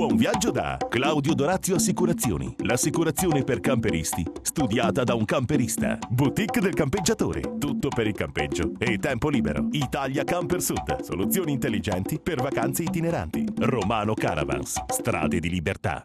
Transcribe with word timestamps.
Buon 0.00 0.16
viaggio 0.16 0.50
da 0.50 0.78
Claudio 0.88 1.34
Dorazio 1.34 1.74
Assicurazioni. 1.74 2.56
L'assicurazione 2.60 3.44
per 3.44 3.60
camperisti, 3.60 4.24
studiata 4.40 5.04
da 5.04 5.12
un 5.12 5.26
camperista. 5.26 5.98
Boutique 6.08 6.62
del 6.62 6.72
campeggiatore. 6.72 7.58
Tutto 7.58 7.88
per 7.88 8.06
il 8.06 8.14
campeggio 8.14 8.72
e 8.78 8.96
tempo 8.96 9.28
libero. 9.28 9.68
Italia 9.72 10.24
Camper 10.24 10.62
Sud. 10.62 11.02
Soluzioni 11.02 11.52
intelligenti 11.52 12.18
per 12.18 12.40
vacanze 12.40 12.82
itineranti. 12.82 13.44
Romano 13.58 14.14
Caravans. 14.14 14.82
Strade 14.86 15.38
di 15.38 15.50
libertà. 15.50 16.02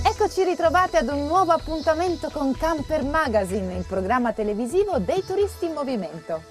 Eccoci 0.00 0.44
ritrovati 0.44 0.98
ad 0.98 1.08
un 1.08 1.26
nuovo 1.26 1.50
appuntamento 1.50 2.30
con 2.30 2.52
Camper 2.56 3.02
Magazine, 3.02 3.74
il 3.74 3.86
programma 3.88 4.32
televisivo 4.32 5.00
dei 5.00 5.24
turisti 5.26 5.66
in 5.66 5.72
movimento. 5.72 6.42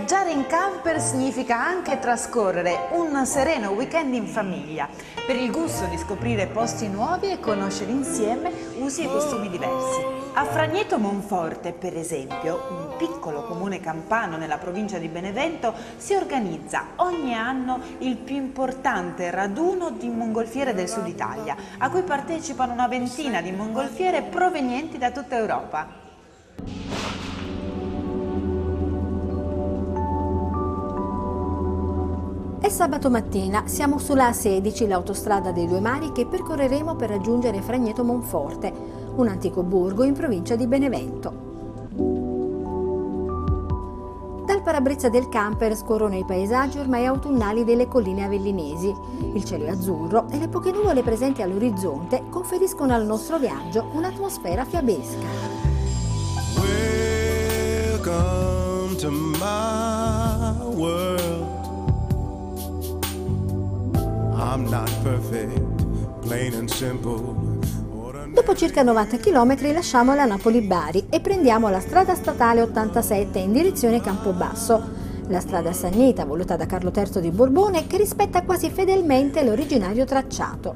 Viaggiare 0.00 0.30
in 0.30 0.46
camper 0.46 0.98
significa 0.98 1.62
anche 1.62 1.98
trascorrere 1.98 2.88
un 2.92 3.26
sereno 3.26 3.72
weekend 3.72 4.14
in 4.14 4.26
famiglia, 4.26 4.88
per 5.26 5.36
il 5.36 5.52
gusto 5.52 5.84
di 5.84 5.98
scoprire 5.98 6.46
posti 6.46 6.88
nuovi 6.88 7.30
e 7.30 7.38
conoscere 7.38 7.90
insieme 7.90 8.50
usi 8.78 9.02
e 9.02 9.08
costumi 9.08 9.50
diversi. 9.50 10.00
A 10.32 10.44
Fragneto 10.46 10.98
Monforte, 10.98 11.74
per 11.74 11.98
esempio, 11.98 12.66
un 12.70 12.96
piccolo 12.96 13.44
comune 13.44 13.80
campano 13.80 14.38
nella 14.38 14.56
provincia 14.56 14.96
di 14.96 15.08
Benevento, 15.08 15.74
si 15.98 16.14
organizza 16.14 16.92
ogni 16.96 17.34
anno 17.34 17.78
il 17.98 18.16
più 18.16 18.36
importante 18.36 19.30
raduno 19.30 19.90
di 19.90 20.08
mongolfiere 20.08 20.72
del 20.72 20.88
sud 20.88 21.08
Italia, 21.08 21.54
a 21.76 21.90
cui 21.90 22.02
partecipano 22.02 22.72
una 22.72 22.88
ventina 22.88 23.42
di 23.42 23.52
mongolfiere 23.52 24.22
provenienti 24.22 24.96
da 24.96 25.10
tutta 25.10 25.36
Europa. 25.36 25.88
Sabato 32.70 33.10
mattina, 33.10 33.64
siamo 33.66 33.98
sulla 33.98 34.30
A16, 34.30 34.86
l'autostrada 34.86 35.50
dei 35.50 35.66
due 35.66 35.80
mari 35.80 36.12
che 36.12 36.26
percorreremo 36.26 36.94
per 36.94 37.10
raggiungere 37.10 37.60
Fragneto 37.60 38.04
Monforte, 38.04 38.72
un 39.16 39.28
antico 39.28 39.62
borgo 39.62 40.04
in 40.04 40.14
provincia 40.14 40.54
di 40.54 40.66
Benevento. 40.66 41.48
Dal 44.46 44.62
parabrezza 44.62 45.08
del 45.08 45.28
camper 45.28 45.76
scorrono 45.76 46.16
i 46.16 46.24
paesaggi 46.24 46.78
ormai 46.78 47.06
autunnali 47.06 47.64
delle 47.64 47.86
colline 47.86 48.24
avellinesi. 48.24 48.94
Il 49.34 49.44
cielo 49.44 49.64
è 49.64 49.70
azzurro 49.70 50.28
e 50.30 50.38
le 50.38 50.48
poche 50.48 50.70
nuvole 50.72 51.02
presenti 51.02 51.42
all'orizzonte 51.42 52.24
conferiscono 52.30 52.94
al 52.94 53.04
nostro 53.04 53.38
viaggio 53.38 53.90
un'atmosfera 53.92 54.64
fiabesca. 54.64 55.26
Welcome 57.96 58.96
to 58.96 59.10
my 59.10 60.54
world. 60.74 61.29
Dopo 68.32 68.54
circa 68.54 68.82
90 68.82 69.16
km 69.18 69.72
lasciamo 69.72 70.14
la 70.14 70.24
Napoli-Bari 70.24 71.06
e 71.10 71.20
prendiamo 71.20 71.68
la 71.68 71.80
strada 71.80 72.14
statale 72.14 72.62
87 72.62 73.38
in 73.38 73.52
direzione 73.52 74.00
Campobasso. 74.00 75.08
La 75.28 75.40
strada 75.40 75.72
Sannita, 75.72 76.24
voluta 76.24 76.56
da 76.56 76.66
Carlo 76.66 76.92
III 76.94 77.20
di 77.20 77.30
Borbone, 77.30 77.86
che 77.86 77.96
rispetta 77.96 78.42
quasi 78.42 78.70
fedelmente 78.70 79.44
l'originario 79.44 80.04
tracciato. 80.04 80.74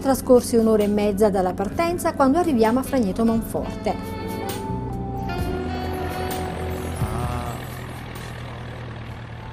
Trascorsi 0.00 0.56
un'ora 0.56 0.82
e 0.82 0.88
mezza 0.88 1.28
dalla 1.28 1.52
partenza 1.52 2.14
quando 2.14 2.38
arriviamo 2.38 2.78
a 2.78 2.82
Fragneto 2.82 3.22
Monforte. 3.22 3.94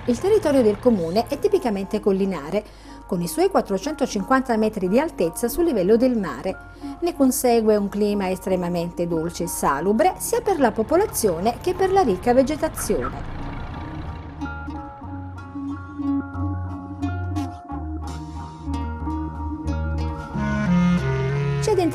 Il 0.06 0.18
territorio 0.18 0.62
del 0.62 0.80
comune 0.80 1.26
è 1.28 1.38
tipicamente 1.38 2.00
collinare, 2.00 2.64
con 3.06 3.22
i 3.22 3.28
suoi 3.28 3.50
450 3.50 4.56
metri 4.56 4.88
di 4.88 5.00
altezza 5.00 5.50
sul 5.50 5.66
livello 5.66 5.98
del 5.98 6.18
mare. 6.18 6.58
Ne 7.02 7.14
consegue 7.14 7.76
un 7.76 7.90
clima 7.90 8.30
estremamente 8.30 9.06
dolce 9.06 9.44
e 9.44 9.48
salubre 9.48 10.14
sia 10.18 10.40
per 10.40 10.60
la 10.60 10.72
popolazione 10.72 11.58
che 11.60 11.74
per 11.74 11.92
la 11.92 12.02
ricca 12.02 12.34
vegetazione. 12.34 13.37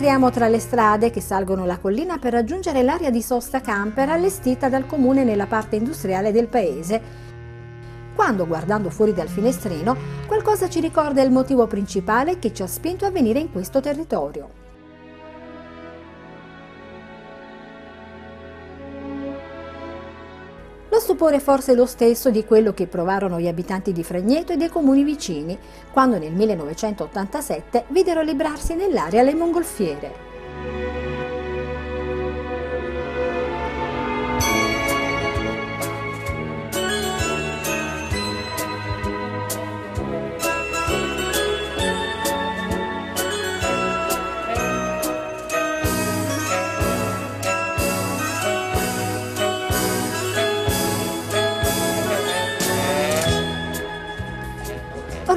Entriamo 0.02 0.30
tra 0.30 0.48
le 0.48 0.58
strade 0.58 1.10
che 1.10 1.20
salgono 1.20 1.64
la 1.64 1.78
collina 1.78 2.18
per 2.18 2.32
raggiungere 2.32 2.82
l'area 2.82 3.08
di 3.08 3.22
sosta 3.22 3.60
camper 3.60 4.08
allestita 4.08 4.68
dal 4.68 4.84
comune 4.84 5.22
nella 5.22 5.46
parte 5.46 5.76
industriale 5.76 6.32
del 6.32 6.48
paese. 6.48 7.00
Quando, 8.12 8.44
guardando 8.48 8.90
fuori 8.90 9.12
dal 9.12 9.28
finestrino, 9.28 9.96
qualcosa 10.26 10.68
ci 10.68 10.80
ricorda 10.80 11.22
il 11.22 11.30
motivo 11.30 11.68
principale 11.68 12.40
che 12.40 12.52
ci 12.52 12.62
ha 12.62 12.66
spinto 12.66 13.06
a 13.06 13.12
venire 13.12 13.38
in 13.38 13.52
questo 13.52 13.78
territorio. 13.78 14.61
Stupore 21.12 21.40
forse 21.40 21.74
lo 21.74 21.84
stesso 21.84 22.30
di 22.30 22.42
quello 22.42 22.72
che 22.72 22.86
provarono 22.86 23.38
gli 23.38 23.46
abitanti 23.46 23.92
di 23.92 24.02
Fragneto 24.02 24.54
e 24.54 24.56
dei 24.56 24.70
comuni 24.70 25.04
vicini, 25.04 25.58
quando 25.90 26.16
nel 26.16 26.32
1987 26.32 27.84
videro 27.88 28.22
librarsi 28.22 28.74
nell'area 28.74 29.20
le 29.20 29.34
mongolfiere. 29.34 31.01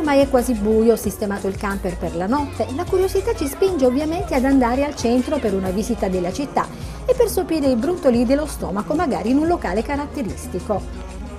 Ormai 0.07 0.21
è 0.21 0.29
quasi 0.29 0.53
buio, 0.53 0.95
sistemato 0.95 1.47
il 1.47 1.57
camper 1.57 1.97
per 1.97 2.16
la 2.16 2.27
notte, 2.27 2.67
la 2.75 2.85
curiosità 2.85 3.33
ci 3.33 3.47
spinge 3.47 3.88
ovviamente 3.88 4.35
ad 4.35 4.45
andare 4.45 4.85
al 4.85 4.95
centro 4.95 5.39
per 5.39 5.55
una 5.55 5.71
visita 5.71 6.07
della 6.09 6.31
città 6.31 6.67
e 7.07 7.16
per 7.16 7.27
sopire 7.27 7.71
i 7.71 7.75
brontoli 7.75 8.23
dello 8.23 8.45
stomaco 8.45 8.93
magari 8.93 9.31
in 9.31 9.39
un 9.39 9.47
locale 9.47 9.81
caratteristico. 9.81 10.79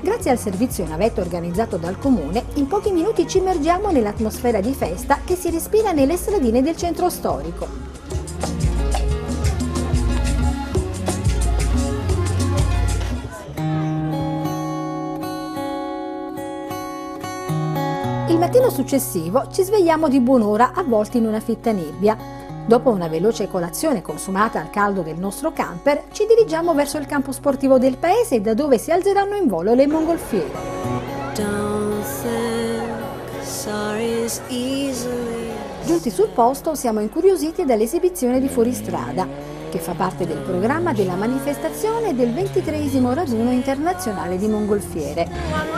Grazie 0.00 0.32
al 0.32 0.40
servizio 0.40 0.84
navetta 0.84 1.20
organizzato 1.20 1.76
dal 1.76 1.96
comune, 1.96 2.46
in 2.54 2.66
pochi 2.66 2.90
minuti 2.90 3.28
ci 3.28 3.38
immergiamo 3.38 3.92
nell'atmosfera 3.92 4.58
di 4.58 4.74
festa 4.74 5.20
che 5.24 5.36
si 5.36 5.48
respira 5.50 5.92
nelle 5.92 6.16
stradine 6.16 6.60
del 6.60 6.76
centro 6.76 7.08
storico. 7.08 7.95
Mattino 18.46 18.70
successivo 18.70 19.48
ci 19.50 19.64
svegliamo 19.64 20.08
di 20.08 20.20
buon'ora 20.20 20.70
avvolti 20.72 21.16
in 21.16 21.26
una 21.26 21.40
fitta 21.40 21.72
nebbia. 21.72 22.16
Dopo 22.64 22.90
una 22.90 23.08
veloce 23.08 23.48
colazione 23.48 24.02
consumata 24.02 24.60
al 24.60 24.70
caldo 24.70 25.02
del 25.02 25.18
nostro 25.18 25.52
camper, 25.52 26.04
ci 26.12 26.26
dirigiamo 26.26 26.72
verso 26.72 26.96
il 26.96 27.06
campo 27.06 27.32
sportivo 27.32 27.76
del 27.78 27.96
paese 27.96 28.40
da 28.40 28.54
dove 28.54 28.78
si 28.78 28.92
alzeranno 28.92 29.34
in 29.34 29.48
volo 29.48 29.74
le 29.74 29.88
mongolfiere. 29.88 30.52
Giunti 35.84 36.10
sul 36.10 36.28
posto 36.28 36.76
siamo 36.76 37.00
incuriositi 37.00 37.64
dall'esibizione 37.64 38.38
di 38.38 38.46
fuoristrada, 38.46 39.26
che 39.70 39.78
fa 39.78 39.94
parte 39.94 40.24
del 40.24 40.38
programma 40.38 40.92
della 40.92 41.16
manifestazione 41.16 42.14
del 42.14 42.32
23 42.32 42.90
raduno 43.12 43.50
internazionale 43.50 44.38
di 44.38 44.46
mongolfiere. 44.46 45.75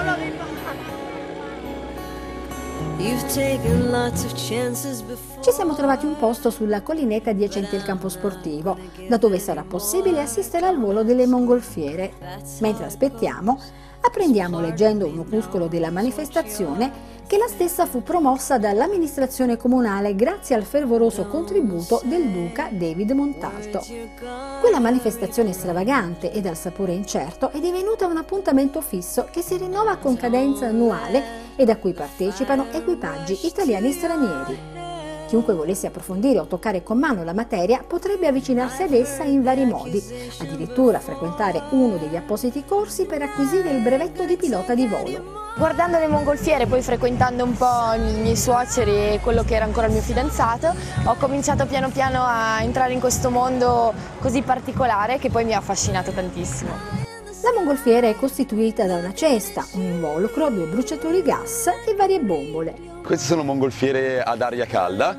Ci 5.40 5.52
siamo 5.52 5.76
trovati 5.76 6.04
un 6.04 6.16
posto 6.16 6.50
sulla 6.50 6.82
collinetta 6.82 7.30
adiacente 7.30 7.76
al 7.76 7.84
campo 7.84 8.08
sportivo, 8.08 8.76
da 9.08 9.16
dove 9.18 9.38
sarà 9.38 9.62
possibile 9.62 10.20
assistere 10.20 10.66
al 10.66 10.80
volo 10.80 11.04
delle 11.04 11.28
mongolfiere. 11.28 12.12
Mentre 12.58 12.86
aspettiamo, 12.86 13.60
apprendiamo 14.08 14.60
leggendo 14.60 15.06
un 15.06 15.18
opuscolo 15.18 15.66
della 15.66 15.90
manifestazione 15.90 17.16
che 17.26 17.36
la 17.36 17.46
stessa 17.46 17.84
fu 17.84 18.02
promossa 18.02 18.56
dall'amministrazione 18.56 19.58
comunale 19.58 20.14
grazie 20.14 20.54
al 20.54 20.64
fervoroso 20.64 21.26
contributo 21.26 22.00
del 22.04 22.30
duca 22.30 22.70
David 22.72 23.10
Montalto. 23.10 23.84
Quella 24.60 24.80
manifestazione 24.80 25.52
stravagante 25.52 26.32
e 26.32 26.40
dal 26.40 26.56
sapore 26.56 26.94
incerto 26.94 27.50
è 27.50 27.60
divenuta 27.60 28.06
un 28.06 28.16
appuntamento 28.16 28.80
fisso 28.80 29.28
che 29.30 29.42
si 29.42 29.58
rinnova 29.58 29.96
con 29.96 30.16
cadenza 30.16 30.66
annuale 30.66 31.22
e 31.56 31.70
a 31.70 31.76
cui 31.76 31.92
partecipano 31.92 32.68
equipaggi 32.72 33.46
italiani 33.46 33.88
e 33.88 33.92
stranieri. 33.92 34.77
Chiunque 35.28 35.52
volesse 35.52 35.88
approfondire 35.88 36.38
o 36.38 36.46
toccare 36.46 36.82
con 36.82 36.96
mano 36.96 37.22
la 37.22 37.34
materia 37.34 37.84
potrebbe 37.86 38.28
avvicinarsi 38.28 38.84
ad 38.84 38.94
essa 38.94 39.24
in 39.24 39.42
vari 39.42 39.66
modi, 39.66 40.02
addirittura 40.40 41.00
frequentare 41.00 41.64
uno 41.72 41.98
degli 41.98 42.16
appositi 42.16 42.64
corsi 42.64 43.04
per 43.04 43.20
acquisire 43.20 43.70
il 43.70 43.82
brevetto 43.82 44.24
di 44.24 44.38
pilota 44.38 44.74
di 44.74 44.86
volo. 44.86 45.52
Guardando 45.58 45.98
le 45.98 46.08
mongolfiere, 46.08 46.64
poi 46.64 46.80
frequentando 46.80 47.44
un 47.44 47.54
po' 47.54 47.92
i 47.94 48.20
miei 48.20 48.36
suoceri 48.36 49.12
e 49.12 49.20
quello 49.22 49.44
che 49.44 49.54
era 49.54 49.66
ancora 49.66 49.88
il 49.88 49.92
mio 49.92 50.00
fidanzato, 50.00 50.72
ho 51.04 51.14
cominciato 51.16 51.66
piano 51.66 51.90
piano 51.90 52.22
a 52.22 52.62
entrare 52.62 52.94
in 52.94 53.00
questo 53.00 53.28
mondo 53.28 53.92
così 54.20 54.40
particolare 54.40 55.18
che 55.18 55.28
poi 55.28 55.44
mi 55.44 55.52
ha 55.52 55.58
affascinato 55.58 56.10
tantissimo. 56.10 57.07
La 57.40 57.52
mongolfiera 57.54 58.08
è 58.08 58.16
costituita 58.16 58.84
da 58.84 58.96
una 58.96 59.14
cesta, 59.14 59.64
un 59.74 59.82
involucro, 59.82 60.50
due 60.50 60.66
bruciatori 60.66 61.22
gas 61.22 61.68
e 61.86 61.94
varie 61.94 62.18
bombole. 62.18 62.74
Queste 63.04 63.26
sono 63.26 63.44
mongolfiere 63.44 64.20
ad 64.20 64.42
aria 64.42 64.66
calda, 64.66 65.16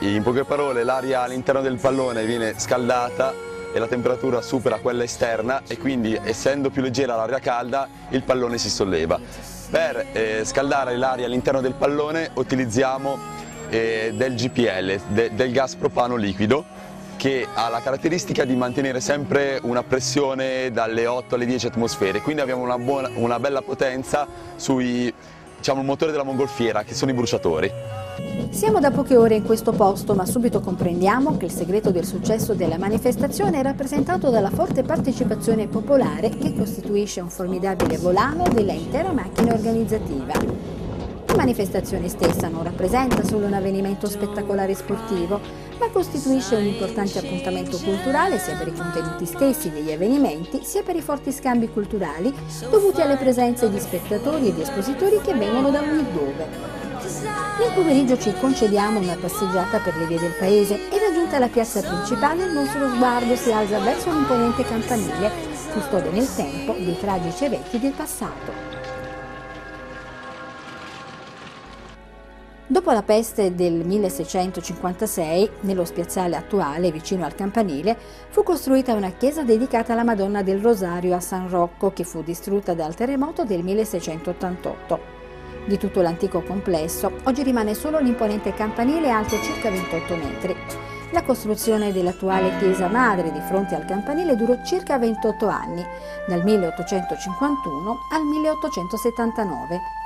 in 0.00 0.22
poche 0.22 0.44
parole 0.44 0.84
l'aria 0.84 1.20
all'interno 1.20 1.60
del 1.60 1.76
pallone 1.76 2.24
viene 2.24 2.54
scaldata 2.58 3.34
e 3.74 3.78
la 3.78 3.86
temperatura 3.86 4.40
supera 4.40 4.78
quella 4.78 5.02
esterna 5.02 5.62
e 5.66 5.76
quindi 5.76 6.18
essendo 6.22 6.70
più 6.70 6.80
leggera 6.80 7.14
l'aria 7.14 7.40
calda 7.40 7.88
il 8.08 8.22
pallone 8.22 8.56
si 8.56 8.70
solleva. 8.70 9.20
Per 9.70 10.06
eh, 10.12 10.42
scaldare 10.44 10.96
l'aria 10.96 11.26
all'interno 11.26 11.60
del 11.60 11.74
pallone 11.74 12.30
utilizziamo 12.32 13.18
eh, 13.68 14.12
del 14.14 14.34
GPL, 14.34 15.00
de, 15.08 15.34
del 15.34 15.52
gas 15.52 15.74
propano 15.74 16.16
liquido 16.16 16.64
che 17.24 17.48
ha 17.50 17.70
la 17.70 17.80
caratteristica 17.80 18.44
di 18.44 18.54
mantenere 18.54 19.00
sempre 19.00 19.58
una 19.62 19.82
pressione 19.82 20.70
dalle 20.70 21.06
8 21.06 21.36
alle 21.36 21.46
10 21.46 21.68
atmosfere, 21.68 22.20
quindi 22.20 22.42
abbiamo 22.42 22.62
una, 22.62 22.76
buona, 22.76 23.08
una 23.14 23.40
bella 23.40 23.62
potenza 23.62 24.26
sui 24.56 25.10
diciamo, 25.56 25.82
motore 25.82 26.10
della 26.10 26.22
mongolfiera, 26.22 26.82
che 26.82 26.92
sono 26.92 27.12
i 27.12 27.14
bruciatori. 27.14 27.72
Siamo 28.50 28.78
da 28.78 28.90
poche 28.90 29.16
ore 29.16 29.36
in 29.36 29.42
questo 29.42 29.72
posto, 29.72 30.12
ma 30.12 30.26
subito 30.26 30.60
comprendiamo 30.60 31.38
che 31.38 31.46
il 31.46 31.50
segreto 31.50 31.90
del 31.90 32.04
successo 32.04 32.52
della 32.52 32.76
manifestazione 32.76 33.58
è 33.58 33.62
rappresentato 33.62 34.28
dalla 34.28 34.50
forte 34.50 34.82
partecipazione 34.82 35.66
popolare 35.66 36.28
che 36.28 36.52
costituisce 36.52 37.22
un 37.22 37.30
formidabile 37.30 37.96
volano 37.96 38.46
della 38.52 38.72
intera 38.72 39.12
macchina 39.12 39.54
organizzativa. 39.54 40.34
La 41.34 41.36
manifestazione 41.36 42.08
stessa 42.08 42.48
non 42.48 42.64
rappresenta 42.64 43.24
solo 43.24 43.46
un 43.46 43.54
avvenimento 43.54 44.06
spettacolare 44.08 44.74
sportivo, 44.74 45.40
ma 45.84 45.90
costituisce 45.90 46.56
un 46.56 46.64
importante 46.64 47.18
appuntamento 47.18 47.78
culturale 47.78 48.38
sia 48.38 48.56
per 48.56 48.68
i 48.68 48.72
contenuti 48.72 49.26
stessi 49.26 49.70
degli 49.70 49.92
avvenimenti, 49.92 50.60
sia 50.64 50.82
per 50.82 50.96
i 50.96 51.02
forti 51.02 51.30
scambi 51.30 51.68
culturali 51.68 52.32
dovuti 52.70 53.02
alle 53.02 53.16
presenze 53.16 53.68
di 53.68 53.78
spettatori 53.78 54.48
e 54.48 54.54
di 54.54 54.62
espositori 54.62 55.20
che 55.20 55.34
vengono 55.34 55.70
da 55.70 55.80
ogni 55.80 56.04
dove. 56.12 56.82
Nel 57.58 57.72
pomeriggio 57.74 58.18
ci 58.18 58.32
concediamo 58.32 58.98
una 58.98 59.16
passeggiata 59.20 59.78
per 59.78 59.96
le 59.96 60.06
vie 60.06 60.18
del 60.18 60.34
paese 60.38 60.88
e 60.88 60.98
raggiunta 60.98 61.38
la 61.38 61.48
piazza 61.48 61.82
principale 61.82 62.44
il 62.44 62.52
nostro 62.52 62.88
sguardo 62.88 63.36
si 63.36 63.52
alza 63.52 63.78
verso 63.80 64.10
l'imponente 64.10 64.64
campanile, 64.64 65.30
custode 65.72 66.10
nel 66.10 66.34
tempo 66.34 66.74
dei 66.78 66.98
tragici 66.98 67.44
eventi 67.44 67.78
del 67.78 67.92
passato. 67.92 68.73
Dopo 72.66 72.92
la 72.92 73.02
peste 73.02 73.54
del 73.54 73.84
1656, 73.84 75.50
nello 75.60 75.84
spiazzale 75.84 76.34
attuale, 76.34 76.90
vicino 76.90 77.26
al 77.26 77.34
campanile, 77.34 77.94
fu 78.30 78.42
costruita 78.42 78.94
una 78.94 79.10
chiesa 79.10 79.42
dedicata 79.42 79.92
alla 79.92 80.02
Madonna 80.02 80.42
del 80.42 80.60
Rosario 80.60 81.14
a 81.14 81.20
San 81.20 81.50
Rocco, 81.50 81.92
che 81.92 82.04
fu 82.04 82.22
distrutta 82.22 82.72
dal 82.72 82.94
terremoto 82.94 83.44
del 83.44 83.62
1688. 83.62 84.98
Di 85.66 85.76
tutto 85.76 86.00
l'antico 86.00 86.40
complesso, 86.40 87.12
oggi 87.24 87.42
rimane 87.42 87.74
solo 87.74 87.98
l'imponente 87.98 88.54
campanile 88.54 89.10
alto 89.10 89.36
circa 89.42 89.68
28 89.70 90.16
metri. 90.16 90.56
La 91.12 91.22
costruzione 91.22 91.92
dell'attuale 91.92 92.56
chiesa 92.58 92.88
madre 92.88 93.30
di 93.30 93.40
fronte 93.40 93.74
al 93.74 93.84
campanile 93.84 94.36
durò 94.36 94.54
circa 94.64 94.98
28 94.98 95.46
anni, 95.48 95.84
dal 96.26 96.42
1851 96.42 97.98
al 98.10 98.22
1879 98.24 100.02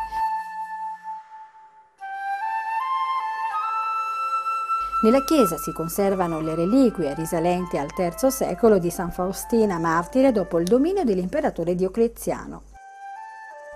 Nella 5.00 5.22
chiesa 5.22 5.56
si 5.56 5.72
conservano 5.72 6.40
le 6.40 6.56
reliquie 6.56 7.14
risalenti 7.14 7.78
al 7.78 7.86
III 7.96 8.32
secolo 8.32 8.78
di 8.78 8.90
San 8.90 9.12
Faustina 9.12 9.78
martire 9.78 10.32
dopo 10.32 10.58
il 10.58 10.66
dominio 10.66 11.04
dell'imperatore 11.04 11.76
Diocleziano. 11.76 12.62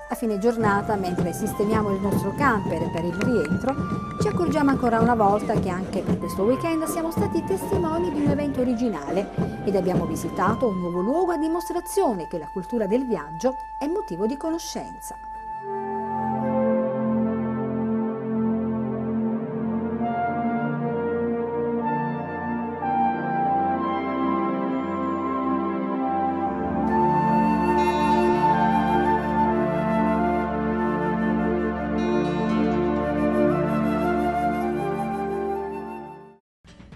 A 0.08 0.16
fine 0.16 0.38
giornata, 0.38 0.96
mentre 0.96 1.32
sistemiamo 1.32 1.94
il 1.94 2.00
nostro 2.00 2.34
camper 2.34 2.90
per 2.90 3.04
il 3.04 3.14
rientro, 3.14 3.72
ci 4.20 4.26
accorgiamo 4.26 4.70
ancora 4.70 4.98
una 4.98 5.14
volta 5.14 5.54
che 5.54 5.68
anche 5.68 6.00
per 6.00 6.18
questo 6.18 6.42
weekend 6.42 6.82
siamo 6.86 7.12
stati 7.12 7.44
testimoni 7.44 8.12
di 8.12 8.20
un 8.24 8.30
evento 8.30 8.60
originale 8.60 9.30
ed 9.64 9.76
abbiamo 9.76 10.06
visitato 10.06 10.66
un 10.66 10.80
nuovo 10.80 11.02
luogo 11.02 11.30
a 11.30 11.38
dimostrazione 11.38 12.26
che 12.26 12.38
la 12.38 12.50
cultura 12.52 12.88
del 12.88 13.06
viaggio 13.06 13.54
è 13.78 13.86
motivo 13.86 14.26
di 14.26 14.36
conoscenza. 14.36 15.31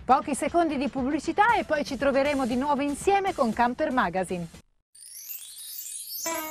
Pochi 0.06 0.36
secondi 0.36 0.76
di 0.76 0.88
pubblicità 0.88 1.56
e 1.56 1.64
poi 1.64 1.84
ci 1.84 1.96
troveremo 1.96 2.46
di 2.46 2.54
nuovo 2.54 2.80
insieme 2.80 3.34
con 3.34 3.52
Camper 3.52 3.90
Magazine. 3.90 4.46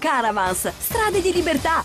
Caravans, 0.00 0.72
strade 0.78 1.20
di 1.20 1.30
libertà. 1.30 1.84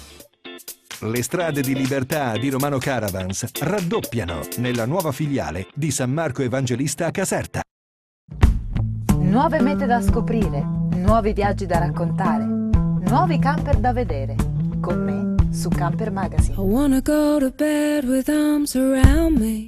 Le 1.01 1.22
strade 1.22 1.62
di 1.62 1.75
libertà 1.75 2.38
di 2.38 2.50
Romano 2.50 2.77
Caravans 2.77 3.51
raddoppiano 3.60 4.39
nella 4.57 4.86
nuova 4.86 5.12
filiale 5.12 5.67
di 5.75 5.91
San 5.91 6.12
Marco 6.12 6.41
Evangelista 6.41 7.07
a 7.07 7.12
Caserta. 7.12 7.62
Nuove 9.17 9.62
mete 9.62 9.86
da 9.86 10.01
scoprire, 10.01 10.62
nuovi 10.93 11.34
viaggi 11.34 11.65
da 11.65 11.79
raccontare, 11.79 12.45
nuovi 12.45 13.38
camper 13.38 13.77
da 13.77 13.91
vedere. 13.91 14.36
Con 14.79 15.03
me 15.03 15.53
su 15.53 15.67
Camper 15.67 16.12
Magazine. 16.12 16.55
I 16.55 16.60
wanna 16.60 17.01
go 17.01 17.38
to 17.38 17.51
bed 17.51 18.05
with 18.05 18.29
arms 18.29 18.75
around 18.75 19.38
me. 19.38 19.67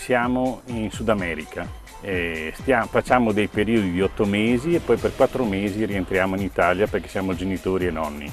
siamo 0.00 0.62
in 0.66 0.90
Sud 0.90 1.10
America, 1.10 1.68
stiamo, 2.54 2.86
facciamo 2.86 3.32
dei 3.32 3.48
periodi 3.48 3.92
di 3.92 4.00
otto 4.00 4.24
mesi 4.24 4.74
e 4.74 4.80
poi 4.80 4.96
per 4.96 5.14
quattro 5.14 5.44
mesi 5.44 5.84
rientriamo 5.84 6.36
in 6.36 6.42
Italia 6.42 6.86
perché 6.86 7.06
siamo 7.06 7.34
genitori 7.34 7.86
e 7.86 7.90
nonni. 7.90 8.32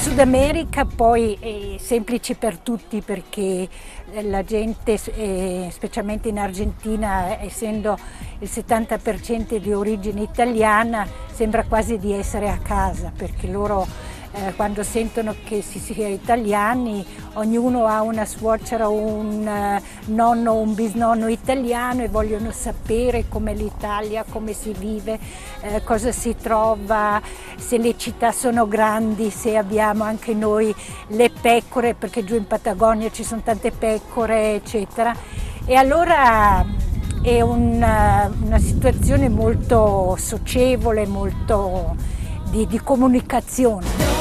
Sud 0.00 0.20
America 0.20 0.84
poi 0.84 1.36
è 1.40 1.78
semplice 1.78 2.36
per 2.36 2.58
tutti 2.58 3.02
perché 3.02 3.68
la 4.22 4.44
gente, 4.44 4.96
specialmente 4.96 6.28
in 6.28 6.38
Argentina, 6.38 7.40
essendo 7.40 7.98
il 8.38 8.48
70% 8.50 9.56
di 9.56 9.72
origine 9.72 10.22
italiana, 10.22 11.04
sembra 11.32 11.64
quasi 11.64 11.98
di 11.98 12.12
essere 12.12 12.48
a 12.48 12.58
casa 12.58 13.12
perché 13.14 13.48
loro 13.48 13.86
eh, 14.38 14.54
quando 14.54 14.82
sentono 14.82 15.34
che 15.44 15.62
si 15.62 15.78
sia 15.78 16.06
italiani, 16.06 17.04
ognuno 17.34 17.86
ha 17.86 18.02
una 18.02 18.24
suocera 18.24 18.88
o 18.88 18.94
un 18.94 19.46
eh, 19.46 19.82
nonno 20.06 20.52
o 20.52 20.60
un 20.60 20.74
bisnonno 20.74 21.28
italiano 21.28 22.02
e 22.02 22.08
vogliono 22.08 22.52
sapere 22.52 23.26
com'è 23.28 23.54
l'Italia, 23.54 24.24
come 24.28 24.52
si 24.52 24.72
vive, 24.72 25.18
eh, 25.60 25.82
cosa 25.82 26.12
si 26.12 26.36
trova, 26.40 27.20
se 27.56 27.78
le 27.78 27.96
città 27.96 28.30
sono 28.30 28.68
grandi, 28.68 29.30
se 29.30 29.56
abbiamo 29.56 30.04
anche 30.04 30.34
noi 30.34 30.74
le 31.08 31.30
pecore, 31.30 31.94
perché 31.94 32.22
giù 32.22 32.36
in 32.36 32.46
Patagonia 32.46 33.10
ci 33.10 33.24
sono 33.24 33.40
tante 33.42 33.72
pecore, 33.72 34.54
eccetera. 34.54 35.14
E 35.64 35.74
allora 35.74 36.64
è 37.22 37.40
una, 37.40 38.30
una 38.42 38.58
situazione 38.58 39.28
molto 39.28 40.16
socievole, 40.18 41.06
molto 41.06 41.96
di, 42.50 42.66
di 42.66 42.80
comunicazione. 42.80 44.17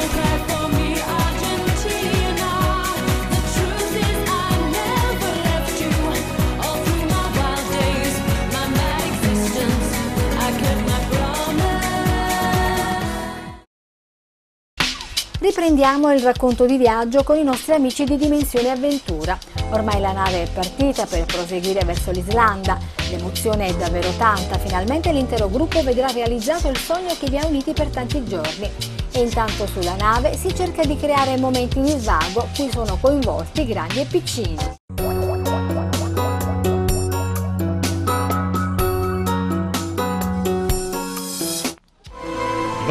Riprendiamo 15.57 16.13
il 16.13 16.21
racconto 16.21 16.67
di 16.67 16.77
viaggio 16.77 17.23
con 17.23 17.35
i 17.35 17.43
nostri 17.43 17.73
amici 17.73 18.03
di 18.03 18.15
Dimensione 18.15 18.69
Avventura. 18.69 19.35
Ormai 19.71 19.99
la 19.99 20.11
nave 20.11 20.43
è 20.43 20.49
partita 20.51 21.07
per 21.07 21.25
proseguire 21.25 21.83
verso 21.83 22.11
l'Islanda. 22.11 22.77
L'emozione 23.09 23.65
è 23.65 23.73
davvero 23.75 24.11
tanta, 24.19 24.59
finalmente 24.59 25.11
l'intero 25.11 25.49
gruppo 25.49 25.81
vedrà 25.81 26.11
realizzato 26.11 26.69
il 26.69 26.77
sogno 26.77 27.15
che 27.19 27.27
vi 27.27 27.39
ha 27.39 27.47
uniti 27.47 27.73
per 27.73 27.87
tanti 27.87 28.23
giorni. 28.23 28.69
E 29.11 29.19
intanto 29.19 29.65
sulla 29.65 29.95
nave 29.95 30.37
si 30.37 30.53
cerca 30.53 30.85
di 30.85 30.95
creare 30.95 31.37
momenti 31.37 31.81
di 31.81 31.89
svago 31.89 32.47
cui 32.55 32.69
sono 32.69 32.95
coinvolti 33.01 33.65
grandi 33.65 34.01
e 34.01 34.05
piccini. 34.05 34.76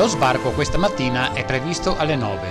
Lo 0.07 0.13
sbarco 0.13 0.53
questa 0.53 0.79
mattina 0.79 1.33
è 1.33 1.45
previsto 1.45 1.97
alle 1.97 2.15
9. 2.15 2.49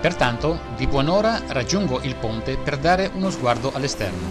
Pertanto, 0.00 0.60
di 0.76 0.86
buon'ora 0.86 1.40
raggiungo 1.48 1.98
il 2.02 2.14
ponte 2.14 2.58
per 2.58 2.78
dare 2.78 3.10
uno 3.12 3.28
sguardo 3.30 3.72
all'esterno. 3.74 4.28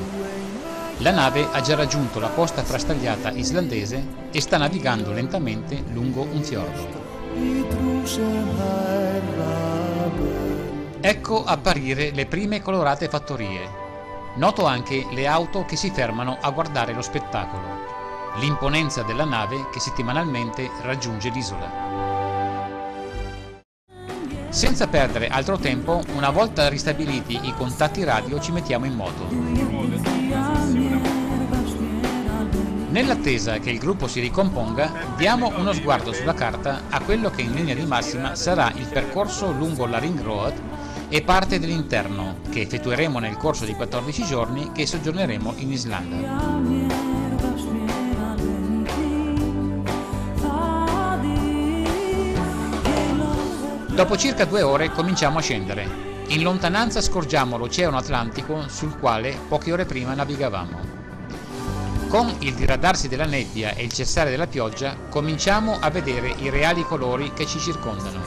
La 1.00 1.12
nave 1.12 1.46
ha 1.52 1.60
già 1.60 1.76
raggiunto 1.76 2.18
la 2.22 2.30
costa 2.30 2.64
frastagliata 2.64 3.32
islandese 3.32 4.30
e 4.32 4.40
sta 4.40 4.56
navigando 4.56 5.12
lentamente 5.12 5.84
lungo 5.92 6.22
un 6.32 6.42
fiordo. 6.42 6.88
Ecco 11.02 11.44
apparire 11.44 12.12
le 12.12 12.26
prime 12.26 12.62
colorate 12.62 13.10
fattorie. 13.10 13.70
Noto 14.36 14.66
anche 14.66 15.06
le 15.12 15.28
auto 15.28 15.66
che 15.66 15.76
si 15.76 15.90
fermano 15.90 16.38
a 16.40 16.50
guardare 16.52 16.94
lo 16.94 17.02
spettacolo. 17.02 18.32
L'imponenza 18.36 19.02
della 19.02 19.26
nave 19.26 19.68
che 19.74 19.82
settimanalmente 19.82 20.72
raggiunge 20.84 21.28
l'isola. 21.32 22.09
Senza 24.50 24.88
perdere 24.88 25.28
altro 25.28 25.58
tempo, 25.58 26.02
una 26.16 26.32
volta 26.32 26.68
ristabiliti 26.70 27.40
i 27.44 27.54
contatti 27.54 28.04
radio 28.04 28.40
ci 28.40 28.52
mettiamo 28.52 28.86
in 28.86 28.94
moto. 28.94 29.28
Nell'attesa 32.90 33.60
che 33.60 33.70
il 33.70 33.78
gruppo 33.78 34.08
si 34.08 34.20
ricomponga, 34.20 34.92
diamo 35.16 35.54
uno 35.56 35.72
sguardo 35.72 36.12
sulla 36.12 36.34
carta 36.34 36.82
a 36.90 37.00
quello 37.02 37.30
che 37.30 37.44
in 37.44 37.54
linea 37.54 37.76
di 37.76 37.86
massima 37.86 38.34
sarà 38.34 38.72
il 38.76 38.88
percorso 38.88 39.52
lungo 39.52 39.86
la 39.86 40.00
Ring 40.00 40.20
Road 40.20 40.60
e 41.10 41.22
parte 41.22 41.60
dell'interno 41.60 42.38
che 42.50 42.62
effettueremo 42.62 43.20
nel 43.20 43.38
corso 43.38 43.66
di 43.66 43.76
14 43.76 44.26
giorni 44.26 44.72
che 44.72 44.88
soggiorneremo 44.88 45.54
in 45.58 45.72
Islanda. 45.72 47.09
Dopo 54.00 54.16
circa 54.16 54.46
due 54.46 54.62
ore 54.62 54.92
cominciamo 54.94 55.40
a 55.40 55.42
scendere. 55.42 56.24
In 56.28 56.42
lontananza 56.42 57.02
scorgiamo 57.02 57.58
l'Oceano 57.58 57.98
Atlantico 57.98 58.70
sul 58.70 58.98
quale 58.98 59.38
poche 59.50 59.74
ore 59.74 59.84
prima 59.84 60.14
navigavamo. 60.14 60.80
Con 62.08 62.34
il 62.40 62.54
diradarsi 62.54 63.10
della 63.10 63.26
nebbia 63.26 63.74
e 63.74 63.84
il 63.84 63.92
cessare 63.92 64.30
della 64.30 64.48
pioggia 64.48 64.96
cominciamo 65.10 65.80
a 65.82 65.90
vedere 65.90 66.34
i 66.38 66.50
reali 66.50 66.86
colori 66.86 67.34
che 67.34 67.46
ci 67.46 67.60
circondano. 67.60 68.22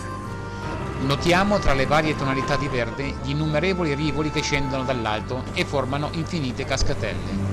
Notiamo 1.07 1.59
tra 1.59 1.73
le 1.73 1.87
varie 1.87 2.17
tonalità 2.17 2.57
di 2.57 2.69
verde 2.69 3.14
gli 3.23 3.31
innumerevoli 3.31 3.95
rivoli 3.95 4.31
che 4.31 4.43
scendono 4.43 4.85
dall'alto 4.85 5.43
e 5.55 5.64
formano 5.64 6.11
infinite 6.12 6.67
cascatelle. 6.67 7.50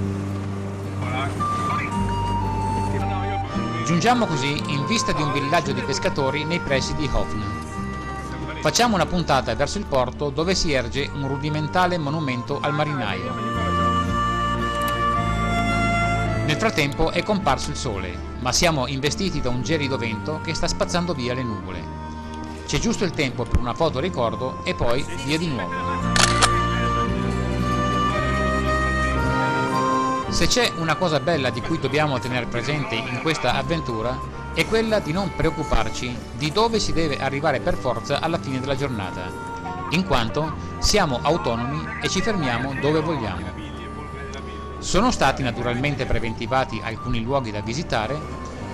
Giungiamo 3.86 4.26
così 4.26 4.62
in 4.68 4.86
vista 4.88 5.14
di 5.14 5.22
un 5.22 5.32
villaggio 5.32 5.72
di 5.72 5.82
pescatori 5.82 6.44
nei 6.44 6.60
pressi 6.60 6.94
di 6.96 7.10
Hofn. 7.10 7.69
Facciamo 8.62 8.96
una 8.96 9.06
puntata 9.06 9.56
verso 9.56 9.78
il 9.78 9.86
porto 9.86 10.30
dove 10.30 10.54
si 10.54 10.74
erge 10.74 11.10
un 11.14 11.30
rudimentale 11.30 11.98
monumento 11.98 12.60
al 12.60 12.74
marinaio. 12.74 13.34
Nel 16.46 16.58
frattempo 16.58 17.12
è 17.12 17.24
comparso 17.24 17.70
il 17.70 17.78
sole, 17.78 18.14
ma 18.40 18.52
siamo 18.52 18.88
investiti 18.88 19.40
da 19.40 19.48
un 19.48 19.64
gelido 19.64 19.98
vento 19.98 20.42
che 20.44 20.54
sta 20.54 20.68
spazzando 20.68 21.14
via 21.14 21.34
le 21.34 21.44
nuvole. 21.44 21.82
C'è 22.66 22.80
giusto 22.80 23.06
il 23.06 23.12
tempo 23.12 23.44
per 23.46 23.60
una 23.60 23.74
foto 23.74 24.00
ricordo 24.00 24.62
e 24.66 24.76
poi 24.76 25.06
via 25.24 25.38
di 25.38 25.48
nuovo. 25.48 25.74
Se 30.28 30.48
c'è 30.48 30.70
una 30.80 30.96
cosa 30.96 31.22
bella 31.22 31.50
di 31.50 31.62
cui 31.62 31.80
dobbiamo 31.80 32.20
tenere 32.20 32.46
presente 32.48 32.96
in 32.96 33.22
questa 33.22 33.54
avventura 33.54 34.39
è 34.60 34.68
quella 34.68 35.00
di 35.00 35.14
non 35.14 35.32
preoccuparci 35.34 36.14
di 36.34 36.52
dove 36.52 36.82
si 36.82 36.92
deve 36.92 37.18
arrivare 37.18 37.62
per 37.62 37.76
forza 37.76 38.20
alla 38.20 38.38
fine 38.38 38.60
della 38.60 38.76
giornata, 38.76 39.32
in 39.92 40.06
quanto 40.06 40.54
siamo 40.80 41.18
autonomi 41.22 41.82
e 42.02 42.10
ci 42.10 42.22
fermiamo 42.22 42.74
dove 42.82 43.00
vogliamo. 43.00 43.46
Sono 44.80 45.12
stati 45.12 45.44
naturalmente 45.44 46.06
preventivati 46.06 46.82
alcuni 46.84 47.24
luoghi 47.24 47.52
da 47.52 47.62
visitare, 47.62 48.20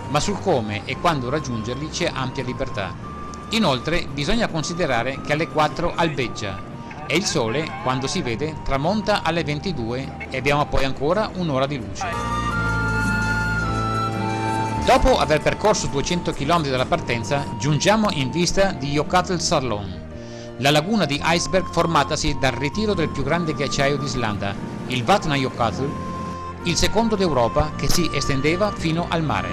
ma 0.09 0.19
sul 0.19 0.39
come 0.39 0.81
e 0.85 0.97
quando 0.97 1.29
raggiungerli 1.29 1.89
c'è 1.89 2.09
ampia 2.11 2.43
libertà. 2.43 2.91
Inoltre 3.49 4.07
bisogna 4.11 4.47
considerare 4.47 5.21
che 5.21 5.33
alle 5.33 5.49
4 5.49 5.93
albeggia 5.95 6.63
e 7.05 7.15
il 7.15 7.25
sole, 7.25 7.81
quando 7.83 8.07
si 8.07 8.23
vede, 8.23 8.55
tramonta 8.63 9.21
alle 9.21 9.43
22 9.43 10.29
e 10.31 10.37
abbiamo 10.37 10.65
poi 10.65 10.83
ancora 10.83 11.29
un'ora 11.35 11.67
di 11.67 11.77
luce. 11.77 12.54
Dopo 14.85 15.17
aver 15.17 15.41
percorso 15.41 15.87
200 15.87 16.31
km 16.31 16.69
dalla 16.69 16.85
partenza, 16.85 17.43
giungiamo 17.57 18.11
in 18.11 18.29
vista 18.29 18.71
di 18.71 18.91
Jokatl 18.91 19.39
Sarlon, 19.39 20.01
la 20.57 20.69
laguna 20.69 21.05
di 21.05 21.19
iceberg 21.23 21.65
formatasi 21.71 22.37
dal 22.39 22.51
ritiro 22.51 22.93
del 22.93 23.09
più 23.09 23.23
grande 23.23 23.55
ghiacciaio 23.55 23.97
d'Islanda, 23.97 24.53
il 24.87 25.03
Vatnajökull, 25.03 25.89
il 26.65 26.75
secondo 26.75 27.15
d'Europa 27.15 27.71
che 27.75 27.89
si 27.89 28.07
estendeva 28.13 28.71
fino 28.71 29.07
al 29.09 29.23
mare. 29.23 29.49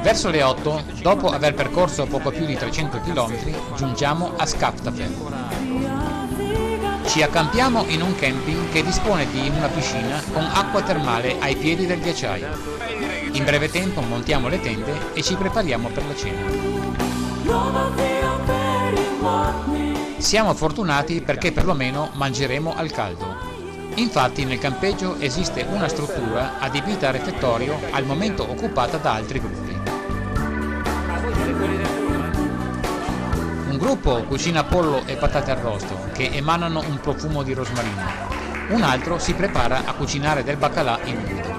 Verso 0.00 0.30
le 0.30 0.42
8, 0.44 0.84
dopo 1.02 1.26
aver 1.30 1.54
percorso 1.54 2.06
poco 2.06 2.30
più 2.30 2.46
di 2.46 2.56
300 2.56 3.00
km, 3.00 3.74
giungiamo 3.74 4.30
a 4.36 4.46
Skaftafell. 4.46 5.45
Ci 7.06 7.22
accampiamo 7.22 7.84
in 7.88 8.02
un 8.02 8.14
camping 8.16 8.68
che 8.70 8.82
dispone 8.82 9.30
di 9.30 9.48
una 9.48 9.68
piscina 9.68 10.20
con 10.32 10.42
acqua 10.42 10.82
termale 10.82 11.36
ai 11.38 11.56
piedi 11.56 11.86
del 11.86 12.00
ghiacciaio. 12.00 12.48
In 13.32 13.44
breve 13.44 13.70
tempo 13.70 14.00
montiamo 14.00 14.48
le 14.48 14.60
tende 14.60 15.14
e 15.14 15.22
ci 15.22 15.34
prepariamo 15.34 15.88
per 15.88 16.04
la 16.06 16.16
cena. 16.16 16.40
Siamo 20.18 20.54
fortunati 20.54 21.20
perché 21.20 21.52
perlomeno 21.52 22.10
mangeremo 22.14 22.74
al 22.74 22.90
caldo. 22.90 23.36
Infatti 23.94 24.44
nel 24.44 24.58
campeggio 24.58 25.18
esiste 25.18 25.64
una 25.70 25.88
struttura 25.88 26.58
adibita 26.58 27.08
a 27.08 27.12
refettorio 27.12 27.78
al 27.92 28.04
momento 28.04 28.42
occupata 28.42 28.98
da 28.98 29.14
altri 29.14 29.40
gruppi. 29.40 29.65
Un 33.76 33.82
gruppo 33.82 34.22
cucina 34.22 34.64
pollo 34.64 35.02
e 35.04 35.16
patate 35.16 35.50
arrosto 35.50 36.08
che 36.14 36.30
emanano 36.32 36.80
un 36.80 36.98
profumo 36.98 37.42
di 37.42 37.52
rosmarino. 37.52 38.00
Un 38.70 38.80
altro 38.80 39.18
si 39.18 39.34
prepara 39.34 39.82
a 39.84 39.92
cucinare 39.92 40.42
del 40.42 40.56
baccalà 40.56 40.98
in 41.04 41.18
umido. 41.18 41.54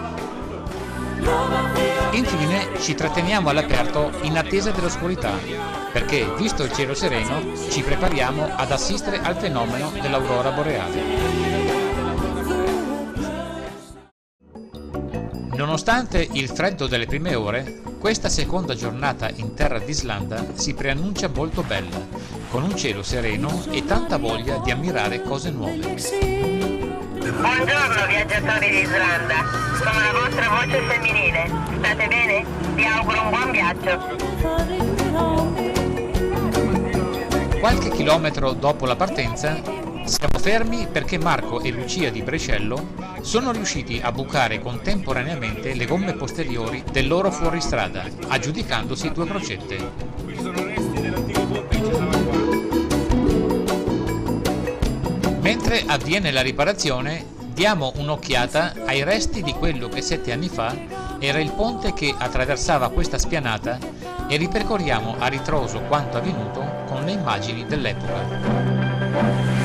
Infine 2.14 2.70
ci 2.80 2.96
tratteniamo 2.96 3.50
all'aperto 3.50 4.10
in 4.22 4.36
attesa 4.36 4.72
dell'oscurità, 4.72 5.34
perché, 5.92 6.28
visto 6.40 6.64
il 6.64 6.74
cielo 6.74 6.96
sereno, 6.96 7.56
ci 7.70 7.84
prepariamo 7.84 8.50
ad 8.56 8.72
assistere 8.72 9.22
al 9.22 9.38
fenomeno 9.38 9.92
dell'aurora 10.02 10.50
boreale. 10.50 11.57
Nonostante 15.78 16.28
il 16.32 16.50
freddo 16.50 16.88
delle 16.88 17.06
prime 17.06 17.36
ore, 17.36 17.82
questa 18.00 18.30
seconda 18.30 18.74
giornata 18.74 19.30
in 19.36 19.54
terra 19.54 19.78
d'Islanda 19.78 20.44
si 20.54 20.74
preannuncia 20.74 21.30
molto 21.30 21.62
bella, 21.62 22.04
con 22.50 22.64
un 22.64 22.76
cielo 22.76 23.04
sereno 23.04 23.64
e 23.70 23.86
tanta 23.86 24.18
voglia 24.18 24.58
di 24.58 24.72
ammirare 24.72 25.22
cose 25.22 25.52
nuove. 25.52 25.78
Buongiorno 25.78 26.00
viaggiatori 28.08 28.72
d'Islanda, 28.72 29.36
sono 29.78 30.00
la 30.00 30.14
vostra 30.20 30.50
voce 30.50 30.82
femminile. 30.82 31.48
State 31.78 32.08
bene? 32.08 32.44
Vi 32.74 32.84
auguro 32.84 33.22
un 33.22 33.30
buon 33.30 33.52
viaggio. 33.52 34.16
Qualche 37.60 37.92
chilometro 37.92 38.54
dopo 38.54 38.88
la 38.88 38.96
partenza 38.96 39.62
siamo 40.08 40.40
fermi 40.40 40.88
perché 40.90 41.18
Marco 41.18 41.60
e 41.60 41.70
Lucia 41.70 42.10
di 42.10 42.22
Brescello 42.22 42.94
sono 43.22 43.52
riusciti 43.52 44.00
a 44.02 44.14
bucare 44.14 44.62
contemporaneamente 44.62 45.74
le 45.74 45.86
gomme 45.86 46.14
posteriori 46.14 46.82
del 46.90 47.08
loro 47.08 47.30
fuoristrada, 47.30 48.06
aggiudicandosi 48.30 49.12
due 49.12 49.28
crocette. 49.28 49.92
Mentre 55.42 55.84
avviene 55.86 56.32
la 56.32 56.42
riparazione, 56.42 57.26
diamo 57.54 57.92
un'occhiata 57.98 58.76
ai 58.86 59.04
resti 59.04 59.44
di 59.44 59.52
quello 59.54 59.90
che 59.90 60.02
sette 60.02 60.32
anni 60.32 60.48
fa 60.48 60.74
era 61.20 61.40
il 61.40 61.52
ponte 61.52 61.94
che 61.94 62.16
attraversava 62.18 62.90
questa 62.90 63.18
spianata 63.18 63.78
e 64.30 64.38
ripercorriamo 64.38 65.16
a 65.20 65.28
ritroso 65.28 65.82
quanto 65.82 66.18
avvenuto 66.18 66.86
con 66.88 67.04
le 67.04 67.12
immagini 67.12 67.66
dell'epoca. 67.66 69.57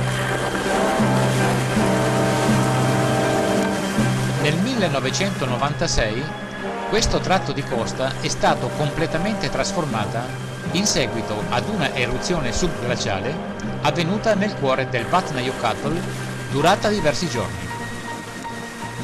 Nel 4.53 4.61
1996 4.61 6.23
questo 6.91 7.21
tratto 7.21 7.53
di 7.53 7.63
costa 7.63 8.13
è 8.21 8.29
stato 8.29 8.69
completamente 8.77 9.49
trasformata 9.49 10.27
in 10.73 10.85
seguito 10.85 11.43
ad 11.49 11.71
una 11.71 11.95
eruzione 11.95 12.53
subglaciale 12.53 13.35
avvenuta 13.81 14.35
nel 14.35 14.55
cuore 14.57 14.91
del 14.91 15.07
Vatnajökull 15.07 15.99
durata 16.51 16.91
diversi 16.91 17.31
giorni. 17.31 17.67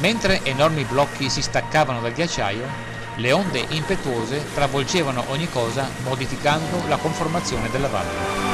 Mentre 0.01 0.43
enormi 0.43 0.83
blocchi 0.83 1.31
si 1.31 1.41
staccavano 1.41 1.99
dal 1.99 2.13
ghiacciaio, 2.13 2.67
le 3.15 3.31
onde 3.31 3.65
impetuose 3.69 4.45
travolgevano 4.53 5.23
ogni 5.29 5.49
cosa 5.49 5.89
modificando 6.03 6.83
la 6.87 6.97
conformazione 6.97 7.71
della 7.71 7.87
valle. 7.87 8.48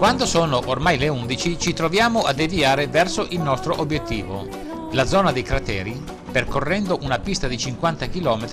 Quando 0.00 0.24
sono 0.24 0.62
ormai 0.64 0.96
le 0.96 1.08
11 1.08 1.58
ci 1.58 1.74
troviamo 1.74 2.22
a 2.22 2.32
deviare 2.32 2.86
verso 2.86 3.26
il 3.28 3.40
nostro 3.40 3.78
obiettivo, 3.78 4.48
la 4.92 5.04
zona 5.04 5.30
dei 5.30 5.42
crateri, 5.42 6.02
percorrendo 6.32 7.00
una 7.02 7.18
pista 7.18 7.46
di 7.46 7.58
50 7.58 8.08
km. 8.08 8.46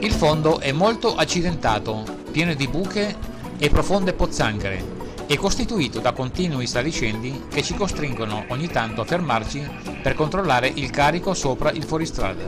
Il 0.00 0.12
fondo 0.12 0.60
è 0.60 0.72
molto 0.72 1.14
accidentato, 1.14 2.04
pieno 2.30 2.54
di 2.54 2.66
buche 2.68 3.16
e 3.58 3.68
profonde 3.68 4.14
pozzanghere 4.14 4.82
e 5.26 5.36
costituito 5.36 6.00
da 6.00 6.12
continui 6.12 6.66
saliscendi 6.66 7.44
che 7.50 7.62
ci 7.62 7.74
costringono 7.74 8.46
ogni 8.48 8.68
tanto 8.68 9.02
a 9.02 9.04
fermarci 9.04 9.62
per 10.02 10.14
controllare 10.14 10.72
il 10.74 10.88
carico 10.88 11.34
sopra 11.34 11.70
il 11.70 11.84
fuoristrada. 11.84 12.44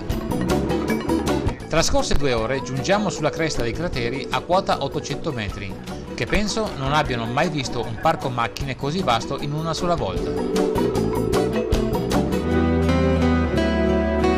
Trascorse 1.68 2.14
due 2.14 2.32
ore 2.32 2.62
giungiamo 2.62 3.10
sulla 3.10 3.28
cresta 3.28 3.60
dei 3.60 3.72
crateri 3.72 4.26
a 4.30 4.40
quota 4.40 4.82
800 4.82 5.32
metri 5.32 5.97
che 6.18 6.26
penso 6.26 6.72
non 6.76 6.92
abbiano 6.94 7.26
mai 7.26 7.48
visto 7.48 7.80
un 7.80 7.96
parco 8.00 8.28
macchine 8.28 8.74
così 8.74 9.02
vasto 9.02 9.40
in 9.40 9.52
una 9.52 9.72
sola 9.72 9.94
volta. 9.94 10.32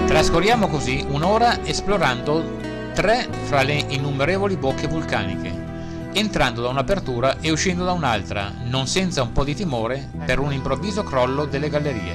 Trascorriamo 0.07 0.69
così 0.69 1.03
un'ora 1.09 1.65
esplorando 1.65 2.59
tre 2.93 3.27
fra 3.45 3.63
le 3.63 3.83
innumerevoli 3.89 4.59
bocche 4.59 4.89
vulcaniche, 4.89 6.11
entrando 6.13 6.61
da 6.61 6.69
un'apertura 6.69 7.39
e 7.41 7.51
uscendo 7.51 7.85
da 7.85 7.93
un'altra, 7.93 8.53
non 8.65 8.87
senza 8.87 9.23
un 9.23 9.33
po' 9.33 9.45
di 9.45 9.55
timore 9.55 10.11
per 10.27 10.39
un 10.39 10.53
improvviso 10.53 11.03
crollo 11.03 11.47
delle 11.47 11.71
gallerie. 11.71 12.15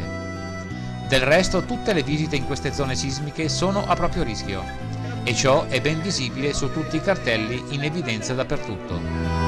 Del 1.07 1.21
resto 1.21 1.63
tutte 1.63 1.91
le 1.93 2.03
visite 2.03 2.35
in 2.35 2.45
queste 2.45 2.71
zone 2.71 2.93
sismiche 2.93 3.49
sono 3.49 3.83
a 3.87 3.95
proprio 3.95 4.21
rischio 4.21 4.61
e 5.23 5.33
ciò 5.33 5.65
è 5.65 5.81
ben 5.81 6.03
visibile 6.03 6.53
su 6.53 6.71
tutti 6.71 6.97
i 6.97 7.01
cartelli 7.01 7.63
in 7.69 7.83
evidenza 7.83 8.35
dappertutto. 8.35 9.44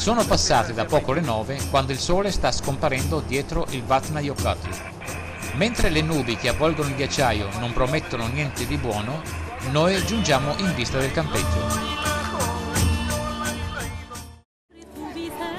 Sono 0.00 0.24
passate 0.24 0.72
da 0.72 0.86
poco 0.86 1.12
le 1.12 1.20
nove 1.20 1.60
quando 1.68 1.92
il 1.92 1.98
sole 1.98 2.30
sta 2.30 2.50
scomparendo 2.50 3.20
dietro 3.20 3.66
il 3.68 3.84
Vatnajökull. 3.84 4.56
Mentre 5.56 5.90
le 5.90 6.00
nubi 6.00 6.36
che 6.36 6.48
avvolgono 6.48 6.88
il 6.88 6.94
ghiacciaio 6.94 7.50
non 7.58 7.74
promettono 7.74 8.26
niente 8.28 8.66
di 8.66 8.78
buono, 8.78 9.20
noi 9.72 10.02
giungiamo 10.02 10.56
in 10.56 10.74
vista 10.74 10.96
del 10.96 11.12
campeggio. 11.12 11.66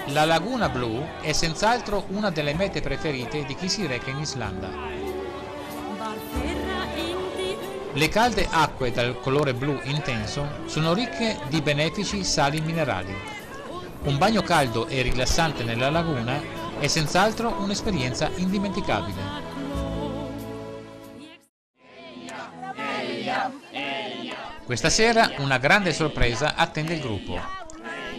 La 0.08 0.26
laguna 0.26 0.70
blu 0.70 1.06
è 1.22 1.34
senz'altro 1.34 2.06
una 2.08 2.32
delle 2.32 2.56
mete 2.56 2.82
preferite 2.82 3.46
di 3.46 3.54
chi 3.54 3.70
si 3.70 3.86
reca 3.86 4.10
in 4.10 4.18
Islanda. 4.18 4.70
Le 7.94 8.10
calde 8.10 8.48
acque 8.50 8.92
dal 8.92 9.20
colore 9.20 9.54
blu 9.54 9.80
intenso 9.84 10.48
sono 10.66 10.94
ricche 10.94 11.38
di 11.48 11.62
benefici 11.62 12.24
sali 12.24 12.60
minerali. 12.60 13.41
Un 14.04 14.18
bagno 14.18 14.42
caldo 14.42 14.88
e 14.88 15.04
rilassante 15.04 15.64
nella 15.64 15.92
laguna 15.92 16.42
è 16.80 16.88
senz'altro 16.88 17.58
un'esperienza 17.60 18.32
indimenticabile. 18.36 19.22
Questa 24.66 24.90
sera 24.90 25.34
una 25.38 25.60
grande 25.60 25.94
sorpresa 25.94 26.56
attende 26.56 26.96
il 26.96 27.02
gruppo. 27.02 27.40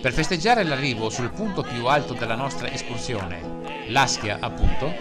Per 0.00 0.12
festeggiare 0.12 0.62
l'arrivo 0.62 1.10
sul 1.10 1.30
punto 1.30 1.62
più 1.62 1.86
alto 1.86 2.14
della 2.14 2.36
nostra 2.36 2.70
escursione, 2.70 3.88
l'Aschia 3.88 4.36
appunto, 4.40 4.94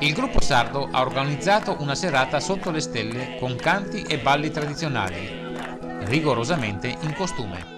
il 0.00 0.12
gruppo 0.12 0.42
sardo 0.42 0.90
ha 0.92 1.00
organizzato 1.00 1.76
una 1.80 1.94
serata 1.94 2.38
sotto 2.38 2.70
le 2.70 2.80
stelle 2.80 3.38
con 3.38 3.56
canti 3.56 4.02
e 4.02 4.18
balli 4.18 4.50
tradizionali, 4.50 5.54
rigorosamente 6.00 6.94
in 7.00 7.14
costume. 7.14 7.77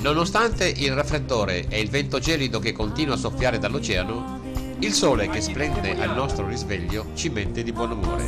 Nonostante 0.00 0.68
il 0.68 0.94
raffreddore 0.94 1.66
e 1.68 1.80
il 1.80 1.90
vento 1.90 2.20
gelido 2.20 2.60
che 2.60 2.72
continua 2.72 3.14
a 3.14 3.18
soffiare 3.18 3.58
dall'oceano, 3.58 4.40
il 4.78 4.92
sole 4.92 5.28
che 5.28 5.40
splende 5.40 6.00
al 6.00 6.14
nostro 6.14 6.46
risveglio 6.46 7.06
ci 7.14 7.28
mette 7.30 7.64
di 7.64 7.72
buon 7.72 7.90
umore. 7.90 8.24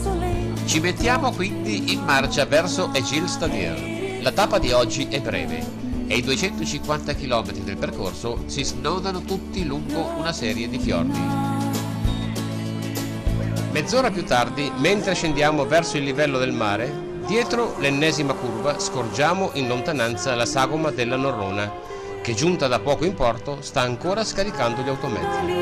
Ci 0.65 0.81
mettiamo 0.81 1.31
quindi 1.31 1.93
in 1.93 2.03
marcia 2.03 2.45
verso 2.45 2.91
Egil 2.93 3.29
Stadier. 3.29 4.21
La 4.21 4.33
tappa 4.33 4.59
di 4.59 4.73
oggi 4.73 5.07
è 5.09 5.21
breve 5.21 5.65
e 6.09 6.17
i 6.17 6.23
250 6.23 7.15
km 7.15 7.53
del 7.53 7.77
percorso 7.77 8.43
si 8.47 8.65
snodano 8.65 9.23
tutti 9.23 9.65
lungo 9.65 10.13
una 10.19 10.33
serie 10.33 10.69
di 10.69 10.79
fiordi. 10.81 11.21
Mezz'ora 13.71 14.11
più 14.11 14.25
tardi, 14.25 14.73
mentre 14.79 15.15
scendiamo 15.15 15.65
verso 15.67 15.97
il 15.97 16.03
livello 16.03 16.39
del 16.39 16.53
mare, 16.53 17.10
dietro 17.27 17.77
l'ennesima 17.79 18.35
curva 18.35 18.79
scorgiamo 18.79 19.51
in 19.55 19.69
lontananza 19.69 20.35
la 20.35 20.47
sagoma 20.47 20.91
della 20.91 21.17
Norrona, 21.17 21.73
che 22.23 22.35
giunta 22.35 22.67
da 22.67 22.79
poco 22.81 23.05
in 23.05 23.15
porto 23.15 23.59
sta 23.61 23.81
ancora 23.81 24.25
scaricando 24.25 24.83
gli 24.83 24.89
automezzi. 24.89 25.59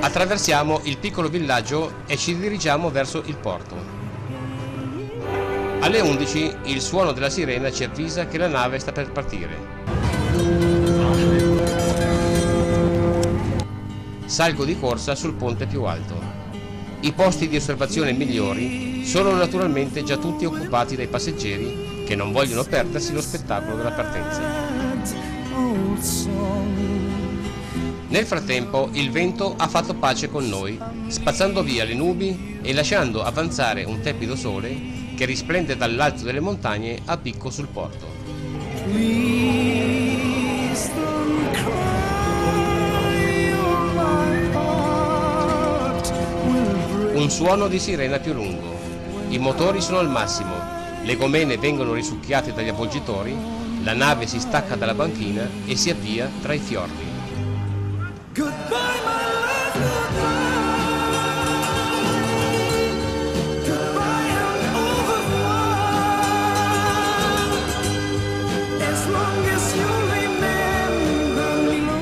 Attraversiamo 0.00 0.80
il 0.84 0.98
piccolo 0.98 1.28
villaggio 1.28 2.02
e 2.06 2.16
ci 2.16 2.38
dirigiamo 2.38 2.90
verso 2.90 3.22
il 3.26 3.36
porto. 3.36 3.74
Alle 5.80 6.00
11 6.00 6.56
il 6.64 6.80
suono 6.80 7.12
della 7.12 7.30
sirena 7.30 7.70
ci 7.70 7.84
avvisa 7.84 8.26
che 8.26 8.38
la 8.38 8.48
nave 8.48 8.78
sta 8.78 8.92
per 8.92 9.10
partire. 9.10 9.82
Salgo 14.24 14.64
di 14.64 14.78
corsa 14.78 15.14
sul 15.14 15.34
ponte 15.34 15.66
più 15.66 15.84
alto. 15.84 16.23
I 17.04 17.12
posti 17.12 17.48
di 17.48 17.56
osservazione 17.56 18.12
migliori 18.12 19.04
sono 19.04 19.30
naturalmente 19.32 20.02
già 20.04 20.16
tutti 20.16 20.46
occupati 20.46 20.96
dai 20.96 21.06
passeggeri 21.06 22.02
che 22.06 22.16
non 22.16 22.32
vogliono 22.32 22.64
perdersi 22.64 23.12
lo 23.12 23.20
spettacolo 23.20 23.76
della 23.76 23.92
partenza. 23.92 24.40
Nel 28.08 28.24
frattempo 28.24 28.88
il 28.92 29.10
vento 29.10 29.54
ha 29.54 29.68
fatto 29.68 29.92
pace 29.92 30.30
con 30.30 30.48
noi, 30.48 30.80
spazzando 31.08 31.62
via 31.62 31.84
le 31.84 31.94
nubi 31.94 32.58
e 32.62 32.72
lasciando 32.72 33.22
avanzare 33.22 33.84
un 33.84 34.00
tepido 34.00 34.34
sole 34.34 34.74
che 35.14 35.26
risplende 35.26 35.76
dall'alto 35.76 36.24
delle 36.24 36.40
montagne 36.40 37.02
a 37.04 37.18
picco 37.18 37.50
sul 37.50 37.68
porto. 37.68 38.12
Un 47.24 47.30
suono 47.30 47.68
di 47.68 47.78
sirena 47.78 48.18
più 48.18 48.34
lungo. 48.34 48.78
I 49.30 49.38
motori 49.38 49.80
sono 49.80 49.98
al 49.98 50.10
massimo, 50.10 50.52
le 51.02 51.16
gomene 51.16 51.56
vengono 51.56 51.94
risucchiate 51.94 52.52
dagli 52.52 52.68
avvolgitori, 52.68 53.34
la 53.82 53.94
nave 53.94 54.26
si 54.26 54.38
stacca 54.38 54.76
dalla 54.76 54.92
banchina 54.92 55.48
e 55.64 55.74
si 55.74 55.88
avvia 55.88 56.30
tra 56.42 56.52
i 56.52 56.58
fiordi. 56.58 57.02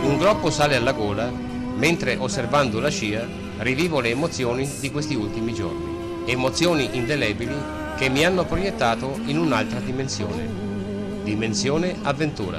Un 0.03 0.17
groppo 0.19 0.51
sale 0.51 0.75
alla 0.75 0.93
gola, 0.93 1.31
mentre 1.77 2.17
osservando 2.17 2.81
la 2.81 2.91
scia 2.91 3.42
rivivo 3.63 4.01
le 4.01 4.11
emozioni 4.11 4.69
di 4.81 4.91
questi 4.91 5.15
ultimi 5.15 5.55
giorni. 5.55 6.25
Emozioni 6.27 6.97
indelebili 6.97 7.55
che 7.97 8.09
mi 8.09 8.25
hanno 8.25 8.45
proiettato 8.45 9.21
in 9.27 9.39
un'altra 9.39 9.79
dimensione. 9.81 10.49
Dimensione 11.23 11.95
avventura. 12.03 12.59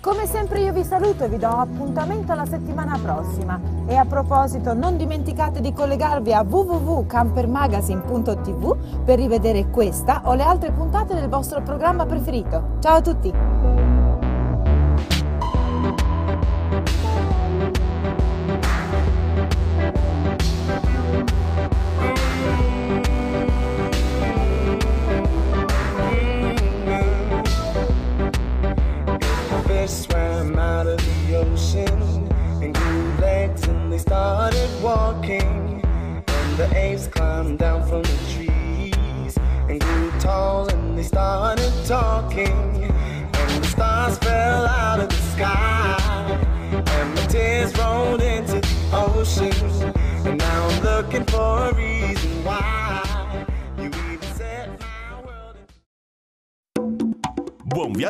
Come 0.00 0.26
sempre 0.26 0.60
io 0.60 0.72
vi 0.72 0.84
saluto 0.84 1.24
e 1.24 1.28
vi 1.28 1.36
do 1.36 1.48
appuntamento 1.48 2.30
alla 2.32 2.46
settimana 2.46 2.98
prossima. 2.98 3.60
E 3.86 3.94
a 3.94 4.04
proposito, 4.04 4.72
non 4.72 4.96
dimenticate 4.96 5.60
di 5.60 5.72
collegarvi 5.72 6.32
a 6.32 6.42
www.campermagazine.tv 6.42 9.04
per 9.04 9.18
rivedere 9.18 9.68
questa 9.68 10.22
o 10.24 10.34
le 10.34 10.44
altre 10.44 10.72
puntate 10.72 11.14
del 11.14 11.28
vostro 11.28 11.62
programma 11.62 12.06
preferito. 12.06 12.78
Ciao 12.80 12.96
a 12.96 13.02
tutti! 13.02 13.77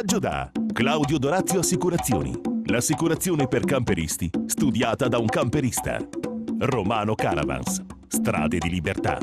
Viaggio 0.08 0.26
da 0.26 0.50
Claudio 0.72 1.18
Dorazio 1.18 1.58
Assicurazioni. 1.58 2.32
L'assicurazione 2.64 3.46
per 3.46 3.64
camperisti, 3.64 4.30
studiata 4.46 5.06
da 5.06 5.18
un 5.18 5.26
camperista. 5.26 5.98
Romano 6.60 7.14
Caravans. 7.14 7.84
Strade 8.06 8.56
di 8.56 8.70
libertà. 8.70 9.18